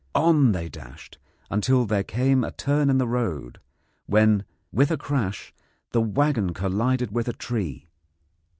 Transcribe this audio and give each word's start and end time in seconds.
On 0.15 0.51
they 0.51 0.67
dashed 0.67 1.19
until 1.51 1.85
there 1.85 2.01
came 2.03 2.43
a 2.43 2.49
turn 2.51 2.89
in 2.89 2.97
the 2.97 3.07
road, 3.07 3.59
when 4.07 4.45
with 4.71 4.89
a 4.89 4.97
crash 4.97 5.53
the 5.91 6.01
waggon 6.01 6.55
collided 6.55 7.11
with 7.11 7.27
a 7.27 7.33
tree. 7.33 7.87